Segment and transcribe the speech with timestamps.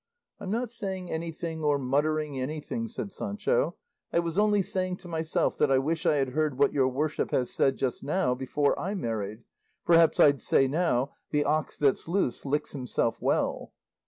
[0.39, 3.75] "I'm not saying anything or muttering anything," said Sancho;
[4.11, 7.29] "I was only saying to myself that I wish I had heard what your worship
[7.29, 9.43] has said just now before I married;
[9.85, 13.73] perhaps I'd say now, 'The ox that's loose licks himself well.